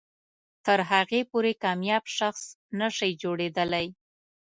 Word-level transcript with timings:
تر 0.65 0.79
هغې 0.91 1.21
پورې 1.31 1.51
کامیاب 1.63 2.03
شخص 2.17 2.43
نه 2.79 2.87
شئ 2.97 3.11
جوړېدلی. 3.23 3.87